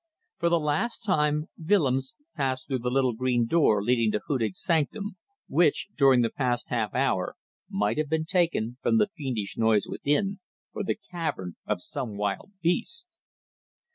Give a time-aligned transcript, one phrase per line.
[0.39, 5.15] For the last time Willems passed through the little green door leading to Hudig's sanctum,
[5.47, 7.35] which, during the past half hour,
[7.69, 10.39] might have been taken from the fiendish noise within
[10.73, 13.19] for the cavern of some wild beast.